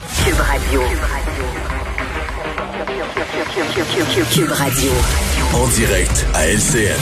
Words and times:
Cube 0.00 0.40
Radio. 0.40 0.80
Cube 4.32 4.52
Radio. 4.52 4.92
En 5.52 5.66
direct 5.68 6.26
à 6.34 6.46
LCN. 6.46 6.96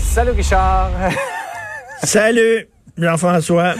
Salut 0.00 0.30
Richard. 0.32 0.90
Salut, 2.02 2.68
Jean-François. 2.98 3.74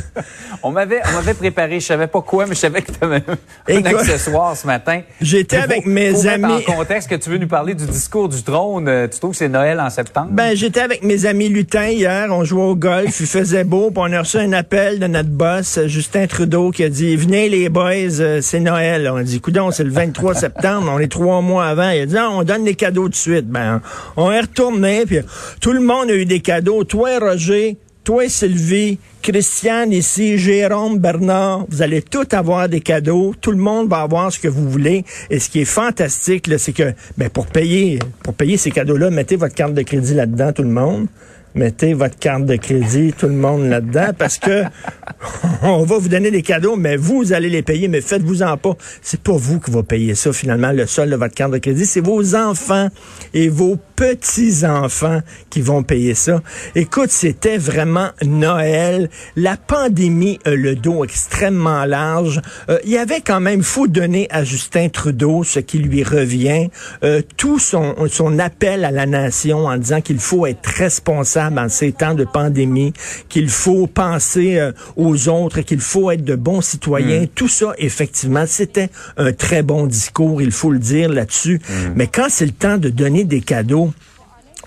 on 0.62 0.70
m'avait 0.72 1.00
on 1.08 1.12
m'avait 1.16 1.34
préparé, 1.34 1.78
je 1.80 1.86
savais 1.86 2.06
pas 2.08 2.20
quoi, 2.22 2.44
mais 2.46 2.54
je 2.54 2.60
savais 2.60 2.82
que 2.82 2.90
tu 2.90 2.98
avais 3.00 3.22
un 3.28 3.36
Écoute, 3.68 3.86
accessoire 4.00 4.56
ce 4.56 4.66
matin. 4.66 5.02
j'étais 5.20 5.56
avec 5.58 5.86
mes 5.86 6.10
mettre 6.10 6.28
amis- 6.28 6.64
en 6.66 6.72
contexte 6.76 7.08
que 7.08 7.14
tu 7.14 7.30
veux 7.30 7.38
nous 7.38 7.46
parler 7.48 7.74
du 7.74 7.86
discours 7.86 8.28
du 8.28 8.42
trône, 8.42 8.88
euh, 8.88 9.06
tu 9.06 9.18
trouves 9.20 9.30
que 9.32 9.36
c'est 9.36 9.48
Noël 9.48 9.78
en 9.80 9.90
septembre? 9.90 10.28
Ben, 10.32 10.56
j'étais 10.56 10.80
avec 10.80 11.04
mes 11.04 11.26
amis 11.26 11.48
lutins 11.48 11.86
hier, 11.88 12.26
on 12.30 12.42
jouait 12.44 12.62
au 12.62 12.74
golf, 12.74 13.20
il 13.20 13.26
faisait 13.26 13.64
beau, 13.64 13.90
puis 13.90 14.02
on 14.04 14.12
a 14.12 14.18
reçu 14.20 14.38
un 14.38 14.52
appel 14.52 14.98
de 14.98 15.06
notre 15.06 15.28
boss, 15.30 15.78
Justin 15.86 16.26
Trudeau, 16.26 16.70
qui 16.72 16.82
a 16.84 16.88
dit, 16.88 17.14
venez 17.16 17.48
les 17.48 17.68
boys, 17.68 18.20
euh, 18.20 18.40
c'est 18.42 18.60
Noël. 18.60 19.08
On 19.12 19.16
a 19.18 19.22
dit, 19.22 19.40
coudon, 19.40 19.70
c'est 19.70 19.84
le 19.84 19.90
23 19.90 20.34
septembre, 20.34 20.90
on 20.92 20.98
est 20.98 21.10
trois 21.10 21.40
mois 21.42 21.66
avant. 21.66 21.90
Il 21.90 22.00
a 22.02 22.06
dit, 22.06 22.16
Ah, 22.18 22.30
on 22.32 22.42
donne 22.42 22.64
des 22.64 22.74
cadeaux 22.74 23.08
de 23.08 23.14
suite. 23.14 23.46
Ben, 23.48 23.80
on 24.16 24.32
est 24.32 24.40
retourné, 24.40 25.04
puis 25.06 25.18
tout 25.60 25.72
le 25.72 25.80
monde 25.80 26.10
a 26.10 26.14
eu 26.14 26.24
des 26.26 26.40
cadeaux. 26.40 26.82
Toi, 26.84 27.18
Roger, 27.20 27.76
toi, 28.08 28.30
Sylvie, 28.30 28.98
Christiane 29.30 29.92
ici, 29.92 30.38
Jérôme, 30.38 31.00
Bernard, 31.00 31.66
vous 31.68 31.82
allez 31.82 32.00
tous 32.00 32.34
avoir 32.34 32.66
des 32.66 32.80
cadeaux. 32.80 33.34
Tout 33.38 33.50
le 33.50 33.58
monde 33.58 33.90
va 33.90 33.98
avoir 33.98 34.32
ce 34.32 34.38
que 34.38 34.48
vous 34.48 34.70
voulez. 34.70 35.04
Et 35.28 35.38
ce 35.38 35.50
qui 35.50 35.60
est 35.60 35.66
fantastique, 35.66 36.48
c'est 36.56 36.72
que, 36.72 36.94
ben, 37.18 37.28
pour 37.28 37.46
payer, 37.46 37.98
pour 38.22 38.32
payer 38.32 38.56
ces 38.56 38.70
cadeaux-là, 38.70 39.10
mettez 39.10 39.36
votre 39.36 39.54
carte 39.54 39.74
de 39.74 39.82
crédit 39.82 40.14
là-dedans, 40.14 40.54
tout 40.54 40.62
le 40.62 40.70
monde. 40.70 41.08
Mettez 41.54 41.92
votre 41.92 42.16
carte 42.18 42.44
de 42.44 42.56
crédit, 42.56 43.12
tout 43.12 43.26
le 43.26 43.34
monde 43.34 43.68
là-dedans, 43.68 44.10
parce 44.16 44.38
que 44.38 44.64
on 45.62 45.82
va 45.82 45.98
vous 45.98 46.08
donner 46.08 46.30
des 46.30 46.42
cadeaux, 46.42 46.76
mais 46.76 46.96
vous 46.96 47.32
allez 47.32 47.48
les 47.48 47.62
payer, 47.62 47.88
mais 47.88 48.00
faites-vous-en 48.00 48.56
pas. 48.58 48.76
C'est 49.02 49.20
pas 49.20 49.32
vous 49.32 49.58
qui 49.58 49.70
va 49.70 49.82
payer 49.82 50.14
ça, 50.14 50.32
finalement, 50.32 50.72
le 50.72 50.86
sol 50.86 51.10
de 51.10 51.16
votre 51.16 51.34
carte 51.34 51.52
de 51.52 51.58
crédit. 51.58 51.84
C'est 51.84 52.00
vos 52.00 52.34
enfants 52.34 52.88
et 53.34 53.48
vos 53.48 53.76
petits-enfants 53.96 55.20
qui 55.50 55.60
vont 55.60 55.82
payer 55.82 56.14
ça. 56.14 56.42
Écoute, 56.76 57.10
c'était 57.10 57.58
vraiment 57.58 58.10
Noël. 58.24 59.10
La 59.36 59.56
pandémie 59.56 60.38
a 60.44 60.50
le 60.50 60.74
dos 60.74 61.04
extrêmement 61.04 61.84
large. 61.84 62.40
Euh, 62.68 62.78
il 62.84 62.90
y 62.90 62.98
avait 62.98 63.20
quand 63.20 63.40
même, 63.40 63.62
faut 63.62 63.86
donner 63.86 64.26
à 64.30 64.44
Justin 64.44 64.88
Trudeau 64.88 65.44
ce 65.44 65.60
qui 65.60 65.78
lui 65.78 66.02
revient. 66.02 66.68
Euh, 67.04 67.22
tout 67.36 67.58
son, 67.58 67.94
son 68.08 68.38
appel 68.38 68.84
à 68.84 68.90
la 68.90 69.06
nation 69.06 69.66
en 69.66 69.76
disant 69.76 70.00
qu'il 70.00 70.18
faut 70.18 70.46
être 70.46 70.66
responsable 70.66 71.58
en 71.58 71.68
ces 71.68 71.92
temps 71.92 72.14
de 72.14 72.24
pandémie, 72.24 72.92
qu'il 73.28 73.48
faut 73.48 73.86
penser 73.86 74.58
euh, 74.58 74.72
aux 74.96 75.28
autres, 75.28 75.60
qu'il 75.60 75.80
faut 75.80 76.10
être 76.10 76.24
de 76.24 76.34
bons 76.34 76.60
citoyens. 76.60 77.26
Tout 77.34 77.48
ça, 77.48 77.74
effectivement, 77.78 78.44
c'était 78.46 78.90
un 79.16 79.32
très 79.32 79.62
bon 79.62 79.86
discours, 79.86 80.42
il 80.42 80.52
faut 80.52 80.70
le 80.70 80.78
dire 80.78 81.08
là-dessus. 81.08 81.60
Mais 81.94 82.06
quand 82.06 82.26
c'est 82.28 82.46
le 82.46 82.52
temps 82.52 82.78
de 82.78 82.88
donner 82.88 83.24
des 83.24 83.40
cadeaux, 83.40 83.92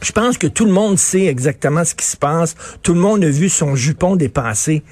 je 0.01 0.11
pense 0.11 0.37
que 0.37 0.47
tout 0.47 0.65
le 0.65 0.71
monde 0.71 0.97
sait 0.97 1.25
exactement 1.25 1.85
ce 1.85 1.95
qui 1.95 2.05
se 2.05 2.17
passe. 2.17 2.55
Tout 2.81 2.93
le 2.93 2.99
monde 2.99 3.23
a 3.23 3.29
vu 3.29 3.49
son 3.49 3.75
jupon 3.75 4.15
dépasser. 4.15 4.83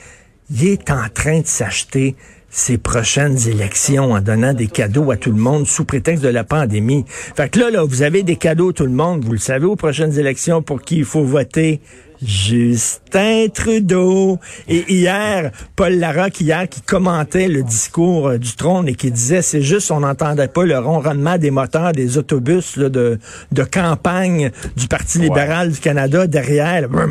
Il 0.52 0.68
est 0.68 0.90
en 0.92 1.10
train 1.14 1.40
de 1.42 1.48
s'acheter 1.48 2.16
ses 2.50 2.78
prochaines 2.78 3.38
élections 3.48 4.12
en 4.14 4.22
donnant 4.22 4.54
des 4.54 4.68
cadeaux 4.68 5.12
à 5.12 5.18
tout 5.18 5.32
le 5.32 5.38
monde 5.38 5.68
sous 5.68 5.86
prétexte 5.86 6.24
de 6.24 6.30
la 6.30 6.44
pandémie. 6.44 7.06
Fait 7.08 7.50
que 7.50 7.60
là, 7.60 7.70
là, 7.70 7.84
vous 7.84 8.02
avez 8.02 8.24
des 8.24 8.36
cadeaux 8.36 8.72
tout 8.72 8.86
le 8.86 8.92
monde. 8.92 9.24
Vous 9.24 9.32
le 9.32 9.38
savez 9.38 9.66
aux 9.66 9.76
prochaines 9.76 10.18
élections 10.18 10.62
pour 10.62 10.82
qui 10.82 10.98
il 10.98 11.06
faut 11.06 11.24
voter. 11.24 11.82
Justin 12.22 13.48
Trudeau. 13.54 14.40
Et 14.68 14.92
hier, 14.92 15.52
Paul 15.76 15.94
Larocque, 15.94 16.42
hier, 16.42 16.68
qui 16.68 16.82
commentait 16.82 17.48
le 17.48 17.64
discours 17.64 18.30
euh, 18.30 18.38
du 18.38 18.56
trône 18.56 18.88
et 18.90 18.96
qui 18.96 19.10
disait, 19.12 19.42
c'est 19.42 19.62
juste, 19.62 19.92
on 19.92 20.02
n'entendait 20.02 20.48
pas 20.48 20.66
le 20.66 20.78
ronronnement 20.78 21.38
des 21.38 21.52
moteurs 21.52 21.94
des 21.94 22.18
autobus 22.18 22.76
là, 22.76 22.90
de, 22.90 23.20
de 23.52 23.64
campagne 23.64 24.52
du 24.76 24.88
Parti 24.88 25.20
libéral 25.20 25.72
du 25.72 25.80
Canada 25.80 26.28
derrière, 26.28 26.82
là, 26.82 27.06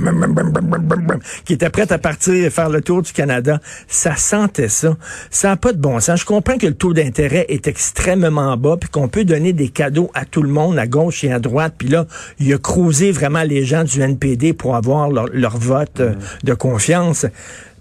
qui 1.44 1.54
était 1.54 1.70
prêt 1.70 1.90
à 1.90 1.98
partir 1.98 2.34
et 2.34 2.50
faire 2.50 2.68
le 2.68 2.82
tour 2.82 3.02
du 3.02 3.12
Canada. 3.12 3.60
Ça 3.86 4.16
sentait 4.16 4.68
ça. 4.68 4.96
Ça 5.30 5.48
n'a 5.48 5.56
pas 5.56 5.72
de 5.72 5.78
bon 5.78 6.00
sens. 6.00 6.20
Je 6.20 6.26
comprends 6.26 6.58
que 6.58 6.66
le 6.66 6.74
taux 6.74 6.92
d'intérêt 6.92 7.46
est 7.48 7.66
extrêmement 7.66 8.56
bas, 8.56 8.76
puis 8.78 8.90
qu'on 8.90 9.08
peut 9.08 9.24
donner 9.24 9.52
des 9.52 9.68
cadeaux 9.68 10.10
à 10.14 10.24
tout 10.24 10.42
le 10.42 10.50
monde, 10.50 10.78
à 10.78 10.86
gauche 10.86 11.24
et 11.24 11.32
à 11.32 11.38
droite. 11.38 11.74
Puis 11.78 11.88
là, 11.88 12.06
il 12.38 12.52
a 12.52 12.58
croisé 12.58 13.12
vraiment 13.12 13.42
les 13.42 13.64
gens 13.64 13.84
du 13.84 14.00
NPD 14.00 14.52
pour 14.52 14.76
avoir 14.76 14.97
leur, 15.06 15.26
leur 15.32 15.56
vote 15.56 16.00
euh, 16.00 16.14
de 16.42 16.54
confiance. 16.54 17.26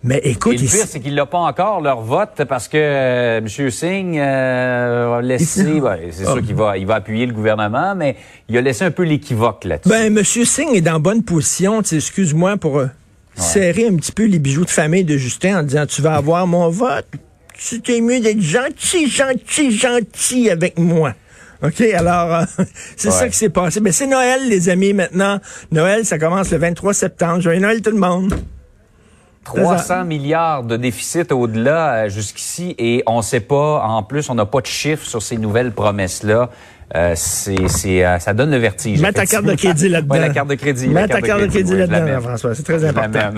Mais 0.03 0.21
écoute, 0.23 0.53
Et 0.53 0.57
le 0.57 0.67
pire, 0.67 0.85
c'est 0.87 0.99
qu'il 0.99 1.15
n'a 1.15 1.25
pas 1.25 1.39
encore 1.39 1.81
leur 1.81 2.01
vote 2.01 2.43
parce 2.47 2.67
que 2.67 2.77
euh, 2.77 3.37
M. 3.39 3.47
Singh 3.47 4.19
euh, 4.19 5.17
a 5.17 5.21
laissé. 5.21 5.63
Ben, 5.81 5.97
c'est 6.11 6.25
sûr 6.25 6.41
qu'il 6.41 6.55
va, 6.55 6.77
il 6.77 6.85
va 6.85 6.95
appuyer 6.95 7.25
le 7.25 7.33
gouvernement, 7.33 7.95
mais 7.95 8.15
il 8.47 8.57
a 8.57 8.61
laissé 8.61 8.85
un 8.85 8.91
peu 8.91 9.03
l'équivoque 9.03 9.65
là-dessus. 9.65 9.89
Ben, 9.89 10.13
Monsieur 10.13 10.45
Singh 10.45 10.75
est 10.75 10.81
dans 10.81 10.99
bonne 10.99 11.23
position, 11.23 11.81
excuse-moi, 11.81 12.57
pour 12.57 12.83
serrer 13.35 13.87
un 13.87 13.95
petit 13.95 14.11
peu 14.11 14.25
les 14.25 14.39
bijoux 14.39 14.65
de 14.65 14.69
famille 14.69 15.03
de 15.03 15.17
Justin 15.17 15.59
en 15.59 15.63
disant 15.63 15.85
Tu 15.87 16.01
vas 16.01 16.15
avoir 16.15 16.45
mon 16.45 16.69
vote. 16.69 17.07
C'était 17.57 18.01
mieux 18.01 18.19
d'être 18.19 18.41
gentil, 18.41 19.09
gentil, 19.09 19.71
gentil 19.71 20.49
avec 20.49 20.77
moi. 20.77 21.13
OK, 21.63 21.81
alors, 21.81 22.33
euh, 22.35 22.43
c'est 22.95 23.07
Ouais. 23.09 23.13
ça 23.13 23.29
qui 23.29 23.37
s'est 23.37 23.49
passé. 23.49 23.79
Mais 23.81 23.91
c'est 23.91 24.07
Noël, 24.07 24.47
les 24.47 24.69
amis, 24.69 24.93
maintenant. 24.93 25.39
Noël, 25.71 26.05
ça 26.05 26.19
commence 26.19 26.51
le 26.51 26.57
23 26.57 26.93
septembre. 26.93 27.41
Joyeux 27.41 27.59
Noël, 27.59 27.81
tout 27.81 27.91
le 27.91 27.97
monde. 27.97 28.33
300 29.43 30.03
milliards 30.03 30.63
de 30.63 30.75
déficit 30.75 31.31
au-delà 31.31 31.93
euh, 31.93 32.09
jusqu'ici 32.09 32.75
et 32.77 33.01
on 33.07 33.17
ne 33.17 33.21
sait 33.21 33.39
pas, 33.39 33.81
en 33.81 34.03
plus, 34.03 34.29
on 34.29 34.35
n'a 34.35 34.45
pas 34.45 34.59
de 34.59 34.65
chiffres 34.65 35.05
sur 35.05 35.21
ces 35.21 35.37
nouvelles 35.37 35.71
promesses-là. 35.71 36.49
Euh, 36.95 37.13
c'est, 37.15 37.67
c'est, 37.69 38.03
ça 38.19 38.33
donne 38.33 38.51
le 38.51 38.57
vertige. 38.57 39.01
Mets 39.01 39.11
ta 39.13 39.25
carte 39.25 39.45
de 39.45 39.55
crédit 39.55 39.89
là-dedans. 39.89 40.15
Ouais, 40.15 40.21
la 40.21 40.29
carte 40.29 40.47
de 40.49 40.55
crédit. 40.55 40.87
Mets 40.87 41.07
ta 41.07 41.21
carte 41.21 41.41
de 41.41 41.47
crédit 41.47 41.75
là-dedans. 41.75 42.21
François. 42.21 42.55
C'est 42.55 42.63
très 42.63 42.83
important. 42.83 43.29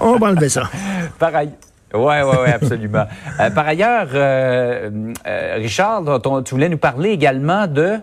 On 0.00 0.16
va 0.16 0.26
enlever 0.28 0.48
ça. 0.48 0.62
Pareil. 1.18 1.50
Ouais, 1.94 2.22
ouais, 2.22 2.38
ouais, 2.38 2.52
absolument. 2.52 3.06
Euh, 3.40 3.50
par 3.50 3.68
ailleurs, 3.68 4.08
euh, 4.14 4.90
euh, 5.26 5.54
Richard, 5.56 6.02
tu 6.44 6.54
voulais 6.54 6.68
nous 6.68 6.78
parler 6.78 7.10
également 7.10 7.66
de. 7.66 7.98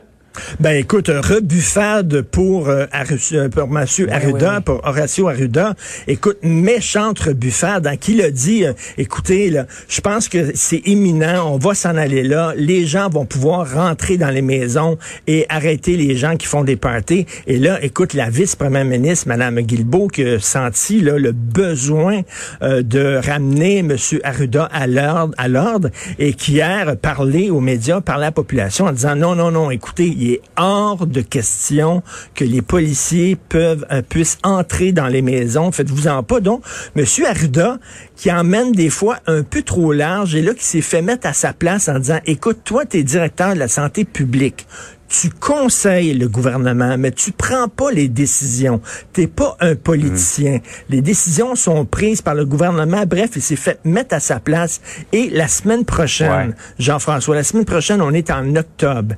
Ben 0.59 0.77
écoute, 0.77 1.09
un 1.09 1.21
rebuffade 1.21 2.21
pour, 2.21 2.69
euh, 2.69 2.85
euh, 3.33 3.49
pour 3.49 3.63
M. 3.63 3.85
Arruda, 4.09 4.49
oui, 4.49 4.55
oui. 4.57 4.61
pour 4.63 4.81
Horacio 4.85 5.27
Arruda. 5.27 5.75
Écoute, 6.07 6.37
méchante 6.43 7.19
rebuffade. 7.19 7.87
Hein, 7.87 7.97
qui 7.97 8.15
l'a 8.15 8.31
dit, 8.31 8.65
euh, 8.65 8.73
écoutez, 8.97 9.49
là, 9.49 9.65
je 9.87 10.01
pense 10.01 10.29
que 10.29 10.51
c'est 10.55 10.81
imminent, 10.85 11.53
on 11.53 11.57
va 11.57 11.73
s'en 11.73 11.95
aller 11.95 12.23
là. 12.23 12.53
Les 12.55 12.85
gens 12.85 13.09
vont 13.09 13.25
pouvoir 13.25 13.73
rentrer 13.73 14.17
dans 14.17 14.29
les 14.29 14.41
maisons 14.41 14.97
et 15.27 15.45
arrêter 15.49 15.97
les 15.97 16.15
gens 16.15 16.37
qui 16.37 16.47
font 16.47 16.63
des 16.63 16.75
parties. 16.75 17.25
Et 17.47 17.57
là, 17.57 17.83
écoute, 17.83 18.13
la 18.13 18.29
vice-première 18.29 18.85
ministre, 18.85 19.27
Mme 19.27 19.61
Guilbeault, 19.61 20.07
qui 20.07 20.23
a 20.23 20.39
senti 20.39 21.01
là, 21.01 21.17
le 21.17 21.31
besoin 21.31 22.21
euh, 22.61 22.81
de 22.81 23.19
ramener 23.23 23.79
M. 23.79 23.95
Arruda 24.23 24.65
à 24.65 24.87
l'ordre, 24.87 25.33
à 25.37 25.47
l'ordre 25.47 25.89
et 26.19 26.33
qui 26.33 26.53
hier 26.53 26.89
a 26.89 26.95
parlé 26.95 27.49
aux 27.49 27.59
médias, 27.59 28.01
parlé 28.01 28.23
à 28.23 28.27
la 28.27 28.31
population 28.31 28.85
en 28.85 28.91
disant 28.91 29.15
non, 29.15 29.35
non, 29.35 29.51
non, 29.51 29.71
écoutez, 29.71 30.05
il 30.21 30.33
est 30.33 30.41
hors 30.55 31.07
de 31.07 31.21
question 31.21 32.03
que 32.35 32.45
les 32.45 32.61
policiers 32.61 33.35
peuvent 33.35 33.85
euh, 33.91 34.01
puissent 34.01 34.37
entrer 34.43 34.91
dans 34.91 35.07
les 35.07 35.23
maisons. 35.23 35.71
Faites-vous-en 35.71 36.21
pas. 36.21 36.39
Donc, 36.39 36.63
M. 36.95 37.05
Arruda, 37.27 37.79
qui 38.15 38.31
emmène 38.31 38.71
des 38.71 38.89
fois 38.89 39.17
un 39.25 39.41
peu 39.41 39.63
trop 39.63 39.91
large 39.91 40.35
et 40.35 40.41
là, 40.41 40.53
qui 40.53 40.63
s'est 40.63 40.81
fait 40.81 41.01
mettre 41.01 41.27
à 41.27 41.33
sa 41.33 41.53
place 41.53 41.89
en 41.89 41.97
disant, 41.97 42.19
écoute, 42.25 42.59
toi, 42.63 42.85
tu 42.85 42.97
es 42.97 43.03
directeur 43.03 43.55
de 43.55 43.59
la 43.59 43.67
santé 43.67 44.05
publique 44.05 44.67
tu 45.11 45.29
conseilles 45.29 46.13
le 46.13 46.29
gouvernement, 46.29 46.97
mais 46.97 47.11
tu 47.11 47.33
prends 47.33 47.67
pas 47.67 47.91
les 47.91 48.07
décisions. 48.07 48.81
T'es 49.11 49.27
pas 49.27 49.57
un 49.59 49.75
politicien. 49.75 50.59
Les 50.89 51.01
décisions 51.01 51.55
sont 51.55 51.85
prises 51.85 52.21
par 52.21 52.33
le 52.33 52.45
gouvernement. 52.45 53.03
Bref, 53.05 53.31
il 53.35 53.41
s'est 53.41 53.57
fait 53.57 53.77
mettre 53.83 54.15
à 54.15 54.21
sa 54.21 54.39
place. 54.39 54.79
Et 55.11 55.29
la 55.29 55.49
semaine 55.49 55.83
prochaine, 55.83 56.31
Ouais. 56.31 56.55
Jean-François, 56.79 57.35
la 57.35 57.43
semaine 57.43 57.65
prochaine, 57.65 58.01
on 58.01 58.13
est 58.13 58.31
en 58.31 58.55
octobre. 58.55 59.15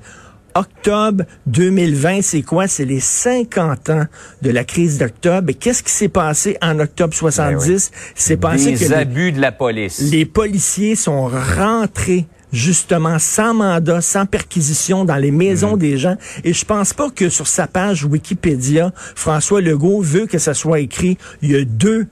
Octobre 0.56 1.24
2020, 1.48 2.22
c'est 2.22 2.42
quoi? 2.42 2.68
C'est 2.68 2.86
les 2.86 3.00
50 3.00 3.90
ans 3.90 4.06
de 4.42 4.50
la 4.50 4.64
crise 4.64 4.98
d'octobre. 4.98 5.50
Et 5.50 5.54
qu'est-ce 5.54 5.84
qui 5.84 5.92
s'est 5.92 6.08
passé 6.10 6.58
en 6.62 6.80
octobre 6.80 7.14
70? 7.14 7.92
C'est 8.16 8.38
passé 8.38 8.72
Des 8.74 8.86
que 8.86 8.90
les- 8.90 8.94
abus 8.94 9.32
de 9.32 9.42
la 9.42 9.52
police. 9.52 10.00
les 10.12 10.26
policiers 10.26 10.96
sont 10.96 11.28
rentrés 11.28 12.26
justement 12.52 13.18
sans 13.18 13.56
mandat, 13.56 14.00
sans 14.02 14.28
perquisition 14.28 15.06
dans 15.06 15.16
les 15.16 15.32
maisons 15.32 15.76
des 15.76 15.98
gens. 15.98 16.18
Et 16.44 16.54
je 16.54 16.64
pense 16.66 16.94
pas 16.94 17.10
que 17.10 17.28
sur 17.30 17.48
sa 17.48 17.66
page 17.66 18.06
Wikipédia, 18.06 18.92
François 19.16 19.60
Legault 19.60 20.02
veut 20.02 20.28
que 20.28 20.38
ça 20.38 20.54
soit 20.54 20.80
écrit. 20.80 21.18
Il 21.42 21.52
y 21.52 21.56
a 21.56 21.66
deux 21.66 22.06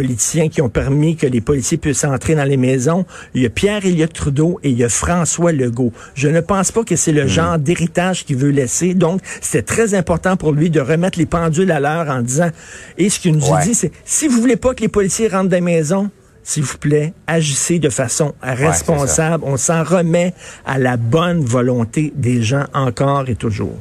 politiciens 0.00 0.50
qui 0.50 0.60
ont 0.60 0.68
permis 0.68 1.16
que 1.16 1.26
les 1.26 1.40
policiers 1.40 1.78
puissent 1.78 2.04
entrer 2.04 2.34
dans 2.34 2.44
les 2.44 2.58
maisons. 2.58 3.06
Il 3.34 3.40
y 3.40 3.46
a 3.46 3.48
Pierre 3.48 3.86
Elliott 3.86 4.12
Trudeau 4.12 4.60
et 4.62 4.68
il 4.68 4.76
y 4.76 4.84
a 4.84 4.90
François 4.90 5.52
Legault. 5.52 5.90
Je 6.14 6.28
ne 6.28 6.40
pense 6.42 6.70
pas 6.70 6.84
que 6.84 6.96
c'est 6.96 7.12
le 7.12 7.26
genre 7.26 7.58
d'héritage 7.58 8.26
qu'il 8.26 8.36
veut 8.36 8.50
laisser. 8.50 8.92
Donc, 8.92 9.22
c'était 9.40 9.62
très 9.62 9.94
important 9.94 10.36
pour 10.36 10.52
lui 10.52 10.68
de 10.68 10.80
remettre 10.80 11.18
les 11.18 11.24
pendules 11.24 11.70
à 11.70 11.80
l'heure 11.80 12.10
en 12.10 12.20
disant, 12.20 12.50
et 12.98 13.08
ce 13.08 13.18
qu'il 13.18 13.36
nous 13.36 13.46
a 13.46 13.56
Ouais. 13.56 13.64
dit, 13.64 13.74
c'est, 13.74 13.90
si 14.04 14.28
vous 14.28 14.38
voulez 14.38 14.56
pas 14.56 14.74
que 14.74 14.82
les 14.82 14.88
policiers 14.88 15.28
rentrent 15.28 15.48
dans 15.48 15.56
les 15.56 15.62
maisons, 15.62 16.10
s'il 16.42 16.64
vous 16.64 16.76
plaît, 16.76 17.14
agissez 17.26 17.78
de 17.78 17.88
façon 17.88 18.34
responsable. 18.42 19.44
On 19.46 19.56
s'en 19.56 19.82
remet 19.82 20.34
à 20.66 20.78
la 20.78 20.98
bonne 20.98 21.42
volonté 21.42 22.12
des 22.14 22.42
gens 22.42 22.66
encore 22.74 23.30
et 23.30 23.34
toujours. 23.34 23.78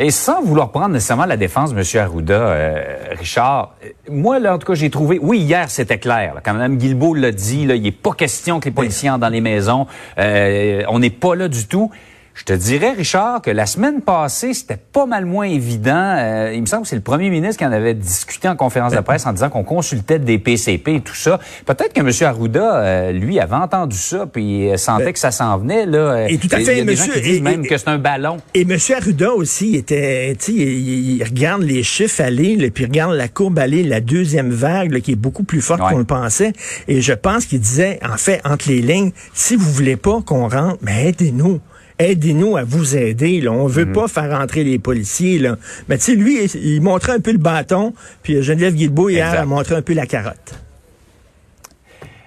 Et 0.00 0.12
sans 0.12 0.42
vouloir 0.42 0.70
prendre 0.70 0.90
nécessairement 0.90 1.26
la 1.26 1.36
défense 1.36 1.72
M. 1.72 2.00
Arruda, 2.00 2.34
euh, 2.34 2.94
Richard, 3.18 3.74
euh, 3.84 3.88
moi, 4.08 4.38
là, 4.38 4.54
en 4.54 4.58
tout 4.58 4.66
cas, 4.68 4.74
j'ai 4.74 4.90
trouvé... 4.90 5.18
Oui, 5.20 5.40
hier, 5.40 5.68
c'était 5.70 5.98
clair. 5.98 6.34
là, 6.34 6.40
quand 6.42 6.54
Mme 6.54 6.76
Guilbeault 6.76 7.14
l'a 7.14 7.32
dit, 7.32 7.66
là, 7.66 7.74
il 7.74 7.82
n'est 7.82 7.90
pas 7.90 8.12
question 8.12 8.60
que 8.60 8.66
les 8.66 8.70
policiers 8.70 9.10
entrent 9.10 9.22
dans 9.22 9.28
les 9.28 9.40
maisons. 9.40 9.88
Euh, 10.18 10.84
on 10.88 11.00
n'est 11.00 11.10
pas 11.10 11.34
là 11.34 11.48
du 11.48 11.66
tout. 11.66 11.90
Je 12.38 12.44
te 12.44 12.52
dirais, 12.52 12.92
Richard, 12.92 13.42
que 13.42 13.50
la 13.50 13.66
semaine 13.66 14.00
passée, 14.00 14.54
c'était 14.54 14.76
pas 14.76 15.06
mal 15.06 15.26
moins 15.26 15.46
évident. 15.48 16.14
Euh, 16.16 16.52
il 16.54 16.60
me 16.60 16.66
semble 16.66 16.82
que 16.84 16.88
c'est 16.88 16.94
le 16.94 17.02
premier 17.02 17.30
ministre 17.30 17.56
qui 17.58 17.66
en 17.66 17.72
avait 17.72 17.94
discuté 17.94 18.48
en 18.48 18.54
conférence 18.54 18.92
de 18.92 19.00
presse 19.00 19.26
en 19.26 19.32
disant 19.32 19.50
qu'on 19.50 19.64
consultait 19.64 20.20
des 20.20 20.38
PCP 20.38 20.94
et 20.94 21.00
tout 21.00 21.16
ça. 21.16 21.40
Peut-être 21.66 21.92
que 21.92 22.00
M. 22.00 22.10
Arruda, 22.28 22.76
euh, 22.76 23.12
lui, 23.12 23.40
avait 23.40 23.56
entendu 23.56 23.96
ça 23.96 24.24
puis 24.32 24.70
euh, 24.70 24.76
sentait 24.76 25.12
que 25.12 25.18
ça 25.18 25.32
s'en 25.32 25.58
venait. 25.58 25.84
Là. 25.84 26.28
Et 26.30 26.38
tout 26.38 26.46
à 26.52 26.60
Il 26.60 26.66
y 26.66 26.70
a 26.70 26.74
fait, 26.74 26.84
des 26.84 26.94
gens 26.96 27.04
qui 27.12 27.20
disent 27.22 27.36
et- 27.38 27.40
même 27.40 27.64
et- 27.64 27.68
que 27.68 27.76
c'est 27.76 27.88
un 27.88 27.98
ballon. 27.98 28.36
Et 28.54 28.62
M. 28.62 28.78
Arruda 28.96 29.32
aussi 29.32 29.74
était, 29.74 30.36
tu 30.38 30.52
sais, 30.52 30.52
il, 30.52 31.16
il 31.16 31.24
regarde 31.24 31.62
les 31.62 31.82
chiffres 31.82 32.22
aller, 32.22 32.54
là, 32.54 32.68
puis 32.72 32.84
il 32.84 32.86
regarde 32.86 33.14
la 33.14 33.26
courbe 33.26 33.58
aller, 33.58 33.82
la 33.82 34.00
deuxième 34.00 34.50
vague, 34.50 34.92
là, 34.92 35.00
qui 35.00 35.10
est 35.12 35.16
beaucoup 35.16 35.42
plus 35.42 35.60
forte 35.60 35.80
Ouais. 35.80 35.90
qu'on 35.90 35.98
le 35.98 36.04
pensait. 36.04 36.52
Et 36.86 37.00
je 37.00 37.12
pense 37.14 37.46
qu'il 37.46 37.58
disait, 37.58 37.98
en 38.08 38.16
fait, 38.16 38.40
entre 38.44 38.68
les 38.68 38.80
lignes, 38.80 39.10
si 39.34 39.56
vous 39.56 39.68
voulez 39.72 39.96
pas 39.96 40.20
qu'on 40.24 40.48
rentre, 40.48 40.78
mais 40.82 41.08
aidez-nous. 41.08 41.58
Aidez-nous 41.98 42.56
à 42.56 42.62
vous 42.64 42.96
aider. 42.96 43.40
Là. 43.40 43.50
On 43.52 43.66
veut 43.66 43.84
Mhm. 43.86 43.92
pas 43.92 44.08
faire 44.08 44.30
rentrer 44.38 44.62
les 44.64 44.78
policiers. 44.78 45.38
Là. 45.38 45.56
Mais 45.88 45.98
tu 45.98 46.04
sais, 46.04 46.14
lui, 46.14 46.44
il, 46.44 46.64
il 46.74 46.80
montrait 46.80 47.12
un 47.12 47.20
peu 47.20 47.32
le 47.32 47.38
bâton, 47.38 47.92
puis 48.22 48.40
Geneviève 48.42 48.74
Guilbeault, 48.74 49.08
hier, 49.10 49.26
Exact. 49.26 49.42
a 49.42 49.46
montré 49.46 49.74
un 49.74 49.82
peu 49.82 49.94
la 49.94 50.06
carotte. 50.06 50.54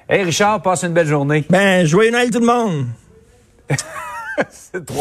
Hey 0.09 0.23
Richard, 0.23 0.61
passe 0.61 0.83
une 0.83 0.93
belle 0.93 1.07
journée. 1.07 1.45
Ben, 1.49 1.85
joyeux 1.85 2.11
Noël 2.11 2.29
tout 2.31 2.39
le 2.41 2.45
monde! 2.45 2.85
C'est 4.49 4.85
trop 4.85 4.95